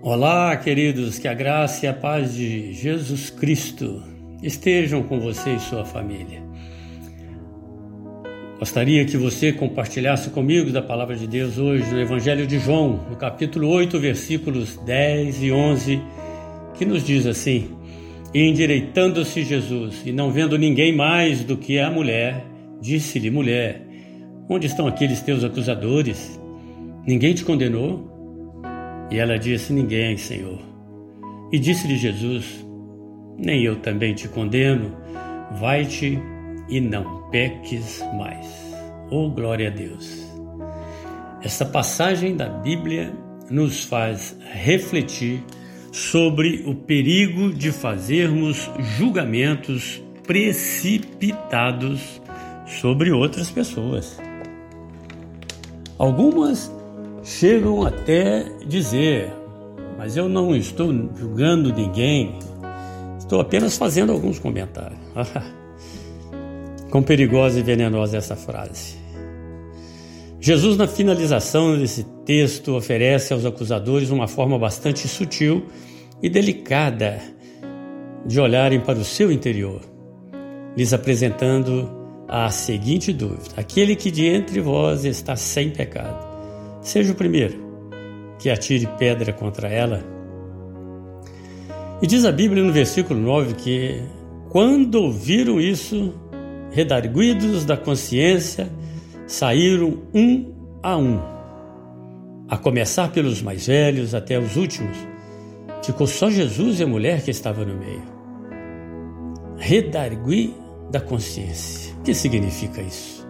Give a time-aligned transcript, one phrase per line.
[0.00, 4.00] Olá, queridos, que a graça e a paz de Jesus Cristo
[4.40, 6.40] estejam com você e sua família.
[8.60, 13.16] Gostaria que você compartilhasse comigo da palavra de Deus hoje no Evangelho de João, no
[13.16, 16.00] capítulo 8, versículos 10 e 11,
[16.76, 17.68] que nos diz assim:
[18.32, 22.46] E endireitando-se Jesus, e não vendo ninguém mais do que a mulher,
[22.80, 23.84] disse-lhe: Mulher,
[24.48, 26.40] onde estão aqueles teus acusadores?
[27.04, 28.17] Ninguém te condenou?
[29.10, 30.58] E ela disse: Ninguém, Senhor.
[31.50, 32.64] E disse-lhe Jesus:
[33.38, 34.96] Nem eu também te condeno.
[35.58, 36.18] Vai-te
[36.68, 38.46] e não peques mais.
[39.10, 40.26] Oh, glória a Deus.
[41.42, 43.14] Esta passagem da Bíblia
[43.50, 45.42] nos faz refletir
[45.92, 52.20] sobre o perigo de fazermos julgamentos precipitados
[52.66, 54.20] sobre outras pessoas.
[55.98, 56.70] Algumas
[57.28, 59.30] chegam até dizer:
[59.96, 62.38] Mas eu não estou julgando ninguém,
[63.18, 64.98] estou apenas fazendo alguns comentários.
[66.90, 68.96] Quão perigosa e venenosa essa frase.
[70.40, 75.66] Jesus, na finalização desse texto, oferece aos acusadores uma forma bastante sutil
[76.22, 77.20] e delicada
[78.24, 79.80] de olharem para o seu interior,
[80.76, 81.90] lhes apresentando
[82.26, 86.27] a seguinte dúvida: aquele que de entre vós está sem pecado,
[86.88, 87.68] seja o primeiro
[88.38, 90.02] que atire pedra contra ela.
[92.00, 94.00] E diz a Bíblia no versículo 9 que,
[94.48, 96.14] quando ouviram isso,
[96.70, 98.70] redarguidos da consciência,
[99.26, 101.20] saíram um a um,
[102.48, 104.96] a começar pelos mais velhos até os últimos.
[105.82, 108.02] Ficou só Jesus e a mulher que estava no meio.
[109.56, 110.54] Redargui
[110.90, 111.94] da consciência.
[111.96, 113.27] O que significa isso?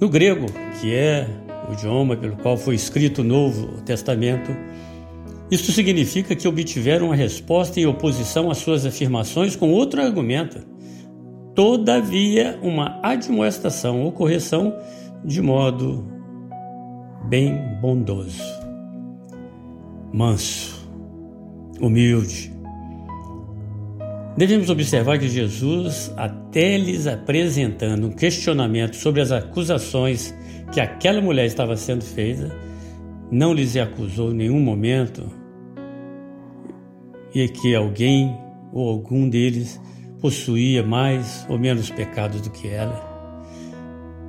[0.00, 0.46] No grego,
[0.80, 1.26] que é
[1.68, 4.54] o idioma pelo qual foi escrito o Novo Testamento,
[5.50, 10.58] isto significa que obtiveram uma resposta em oposição às suas afirmações com outro argumento.
[11.54, 14.76] Todavia, uma admoestação ou correção
[15.24, 16.06] de modo
[17.28, 18.42] bem bondoso,
[20.12, 20.88] manso,
[21.80, 22.55] humilde,
[24.36, 30.34] Devemos observar que Jesus, até lhes apresentando um questionamento sobre as acusações
[30.70, 32.54] que aquela mulher estava sendo feita,
[33.30, 35.26] não lhes acusou em nenhum momento
[37.34, 38.36] e que alguém
[38.72, 39.80] ou algum deles
[40.20, 43.14] possuía mais ou menos pecados do que ela.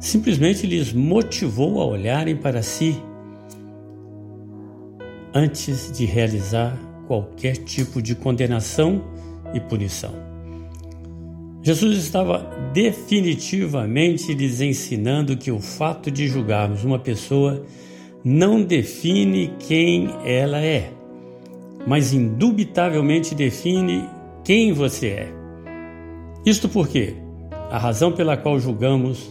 [0.00, 2.96] Simplesmente lhes motivou a olharem para si
[5.34, 6.74] antes de realizar
[7.06, 9.02] qualquer tipo de condenação
[9.54, 10.12] e punição.
[11.62, 12.38] Jesus estava
[12.72, 17.64] definitivamente lhes ensinando que o fato de julgarmos uma pessoa
[18.24, 20.90] não define quem ela é,
[21.86, 24.04] mas indubitavelmente define
[24.42, 25.32] quem você é.
[26.46, 27.14] Isto porque
[27.70, 29.30] a razão pela qual julgamos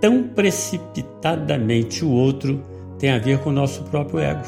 [0.00, 2.62] tão precipitadamente o outro
[2.98, 4.44] tem a ver com o nosso próprio ego.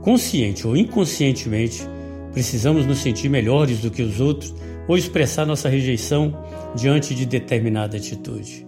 [0.00, 1.86] Consciente ou inconscientemente,
[2.32, 4.54] Precisamos nos sentir melhores do que os outros
[4.86, 6.36] ou expressar nossa rejeição
[6.74, 8.66] diante de determinada atitude.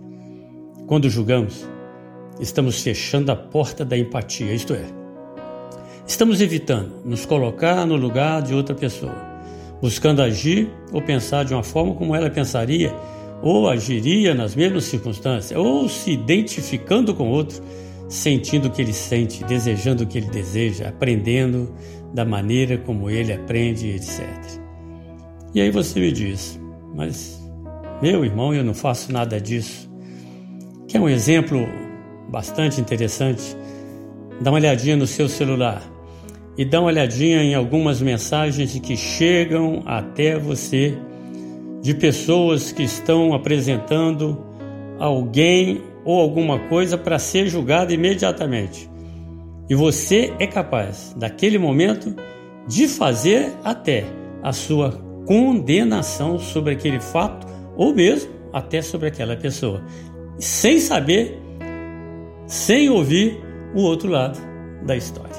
[0.86, 1.66] Quando julgamos,
[2.40, 4.84] estamos fechando a porta da empatia, isto é,
[6.06, 9.14] estamos evitando nos colocar no lugar de outra pessoa,
[9.80, 12.92] buscando agir ou pensar de uma forma como ela pensaria
[13.42, 17.60] ou agiria nas mesmas circunstâncias, ou se identificando com outro,
[18.12, 21.74] sentindo o que ele sente, desejando o que ele deseja, aprendendo
[22.12, 24.20] da maneira como ele aprende, etc.
[25.54, 26.60] E aí você me diz,
[26.94, 27.40] mas
[28.02, 29.90] meu irmão, eu não faço nada disso.
[30.86, 31.66] Que é um exemplo
[32.28, 33.56] bastante interessante.
[34.42, 35.82] Dá uma olhadinha no seu celular
[36.58, 40.98] e dá uma olhadinha em algumas mensagens que chegam até você
[41.80, 44.44] de pessoas que estão apresentando
[44.98, 48.90] alguém ou alguma coisa para ser julgado imediatamente.
[49.68, 52.14] E você é capaz, daquele momento,
[52.66, 54.04] de fazer até
[54.42, 54.92] a sua
[55.26, 57.46] condenação sobre aquele fato
[57.76, 59.82] ou mesmo até sobre aquela pessoa,
[60.38, 61.40] sem saber,
[62.46, 63.40] sem ouvir
[63.74, 64.38] o outro lado
[64.84, 65.32] da história.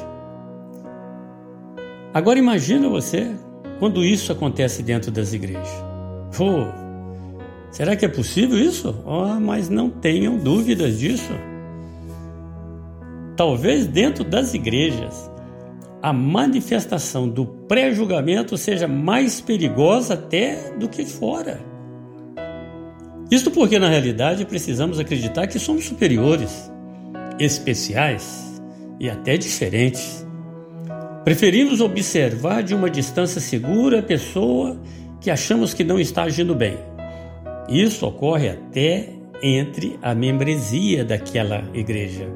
[2.13, 3.36] Agora imagina você
[3.80, 5.83] quando isso acontece dentro das igrejas.
[7.73, 8.95] Será que é possível isso?
[9.05, 11.33] Oh, mas não tenham dúvidas disso.
[13.35, 15.29] Talvez dentro das igrejas
[16.01, 21.61] a manifestação do pré-julgamento seja mais perigosa até do que fora.
[23.31, 26.69] Isto porque, na realidade, precisamos acreditar que somos superiores,
[27.39, 28.53] especiais,
[28.99, 30.25] e até diferentes.
[31.23, 34.77] Preferimos observar de uma distância segura a pessoa
[35.21, 36.77] que achamos que não está agindo bem.
[37.69, 39.10] Isso ocorre até
[39.42, 42.27] entre a membresia daquela igreja.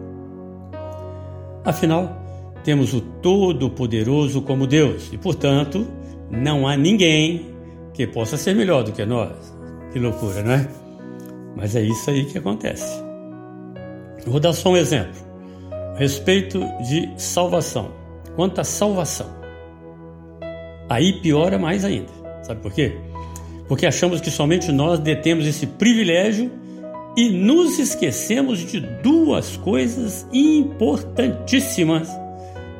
[1.63, 2.15] Afinal,
[2.63, 5.87] temos o Todo-Poderoso como Deus e, portanto,
[6.29, 7.45] não há ninguém
[7.93, 9.55] que possa ser melhor do que nós.
[9.91, 10.67] Que loucura, não é?
[11.55, 13.01] Mas é isso aí que acontece.
[14.25, 15.15] Vou dar só um exemplo
[15.95, 17.91] a respeito de salvação.
[18.35, 19.27] Quanto à salvação,
[20.89, 22.11] aí piora mais ainda.
[22.43, 22.95] Sabe por quê?
[23.67, 26.51] Porque achamos que somente nós detemos esse privilégio
[27.17, 32.09] e nos esquecemos de duas coisas importantíssimas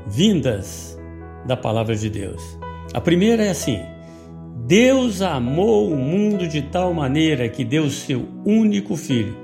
[0.06, 0.98] vindas
[1.46, 2.42] da palavra de Deus.
[2.94, 3.80] A primeira é assim:
[4.66, 9.36] Deus amou o mundo de tal maneira que deu seu único filho,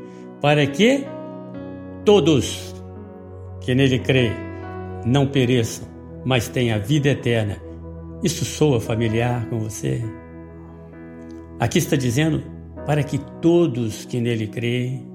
[0.42, 1.06] para que
[2.06, 2.74] todos
[3.62, 4.34] que nele creem
[5.06, 5.88] não pereçam,
[6.24, 7.58] mas tenham a vida eterna.
[8.24, 10.02] Isso soa familiar com você?
[11.60, 12.44] Aqui está dizendo
[12.86, 15.08] para que todos que nele creem.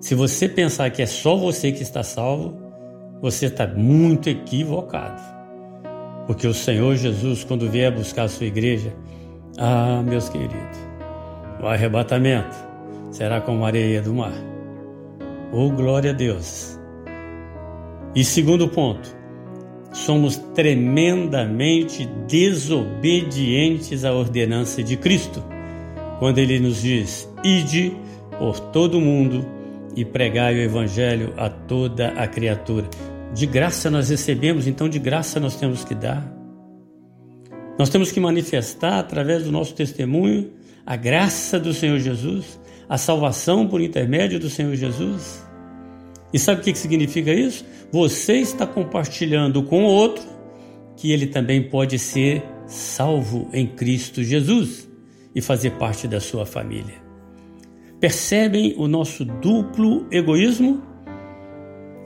[0.00, 2.56] Se você pensar que é só você que está salvo,
[3.20, 5.20] você está muito equivocado.
[6.26, 8.92] Porque o Senhor Jesus, quando vier buscar a sua igreja,
[9.58, 10.78] ah, meus queridos,
[11.62, 12.56] o arrebatamento
[13.10, 14.34] será como a areia do mar.
[15.52, 16.78] Oh, glória a Deus!
[18.14, 19.15] E segundo ponto,
[19.96, 25.42] somos tremendamente desobedientes à ordenança de Cristo,
[26.18, 27.92] quando ele nos diz: ide
[28.38, 29.46] por todo o mundo
[29.96, 32.88] e pregai o evangelho a toda a criatura.
[33.34, 36.30] De graça nós recebemos, então de graça nós temos que dar.
[37.78, 40.50] Nós temos que manifestar através do nosso testemunho
[40.84, 45.45] a graça do Senhor Jesus, a salvação por intermédio do Senhor Jesus.
[46.32, 47.64] E sabe o que significa isso?
[47.92, 50.24] Você está compartilhando com o outro
[50.96, 54.88] que ele também pode ser salvo em Cristo Jesus
[55.34, 56.94] e fazer parte da sua família.
[58.00, 60.82] Percebem o nosso duplo egoísmo?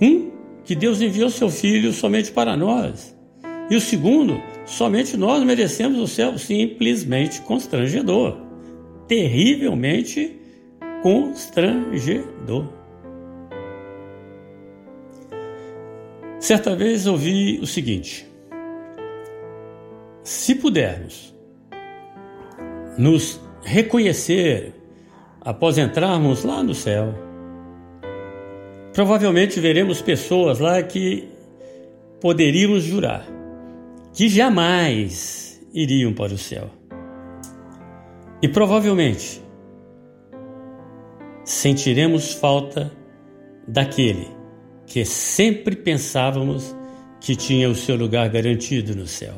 [0.00, 0.30] Um,
[0.64, 3.16] que Deus enviou seu Filho somente para nós.
[3.70, 8.36] E o segundo, somente nós merecemos o céu simplesmente constrangedor.
[9.06, 10.36] Terrivelmente
[11.02, 12.79] constrangedor.
[16.40, 18.26] Certa vez ouvi o seguinte:
[20.24, 21.36] se pudermos
[22.96, 24.72] nos reconhecer
[25.42, 27.14] após entrarmos lá no céu,
[28.94, 31.28] provavelmente veremos pessoas lá que
[32.22, 33.26] poderíamos jurar
[34.14, 36.70] que jamais iriam para o céu.
[38.42, 39.42] E provavelmente
[41.44, 42.90] sentiremos falta
[43.68, 44.39] daquele
[44.90, 46.74] que sempre pensávamos
[47.20, 49.34] que tinha o seu lugar garantido no céu.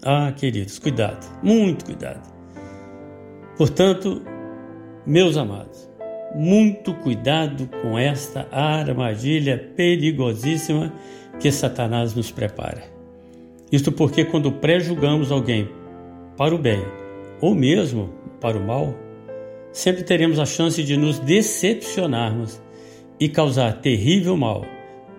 [0.00, 2.32] Ah, queridos, cuidado, muito cuidado.
[3.58, 4.22] Portanto,
[5.04, 5.90] meus amados,
[6.36, 10.92] muito cuidado com esta armadilha perigosíssima
[11.40, 12.84] que Satanás nos prepara.
[13.72, 15.68] Isto porque quando pré-julgamos alguém
[16.36, 16.80] para o bem
[17.40, 18.08] ou mesmo
[18.40, 18.94] para o mal,
[19.72, 22.62] sempre teremos a chance de nos decepcionarmos
[23.18, 24.64] e causar terrível mal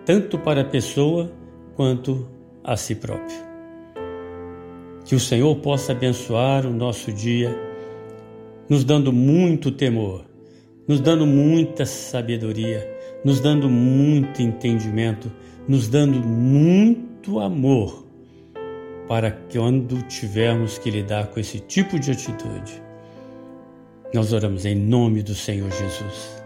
[0.04, 1.32] tanto para a pessoa
[1.74, 2.28] quanto
[2.62, 3.36] a si próprio.
[5.04, 7.54] Que o Senhor possa abençoar o nosso dia,
[8.68, 10.24] nos dando muito temor,
[10.88, 12.88] nos dando muita sabedoria,
[13.24, 15.30] nos dando muito entendimento,
[15.68, 18.06] nos dando muito amor,
[19.06, 22.82] para que quando tivermos que lidar com esse tipo de atitude,
[24.14, 26.42] nós oramos em nome do Senhor Jesus.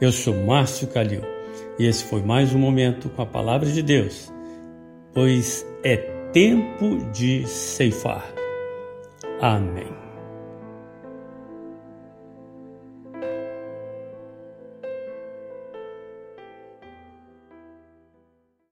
[0.00, 1.33] Eu sou Márcio Calil
[1.78, 4.32] e esse foi mais um momento com a palavra de Deus,
[5.12, 5.96] pois é
[6.32, 8.24] tempo de ceifar.
[9.40, 10.03] Amém.